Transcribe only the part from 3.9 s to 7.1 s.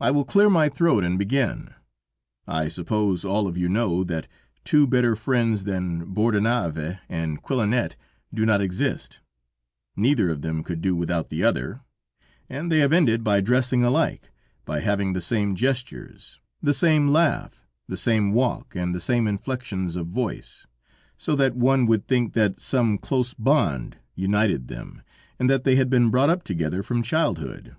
that two better friends than Bordenave